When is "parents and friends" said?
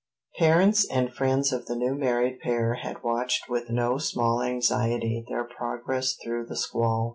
0.39-1.53